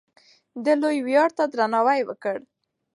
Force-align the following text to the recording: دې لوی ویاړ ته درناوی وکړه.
دې 0.63 0.73
لوی 0.81 0.97
ویاړ 1.05 1.29
ته 1.37 1.43
درناوی 1.51 2.01
وکړه. 2.05 2.35